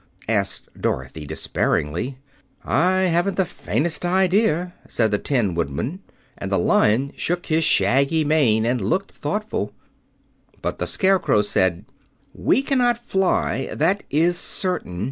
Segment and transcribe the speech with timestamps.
[0.29, 2.17] asked Dorothy despairingly.
[2.65, 5.99] "I haven't the faintest idea," said the Tin Woodman,
[6.39, 9.73] and the Lion shook his shaggy mane and looked thoughtful.
[10.59, 11.85] But the Scarecrow said,
[12.33, 14.99] "We cannot fly, that is certain.